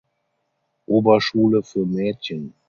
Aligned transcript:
Oberschule 0.87 1.61
für 1.61 1.85
Mädchen. 1.85 2.55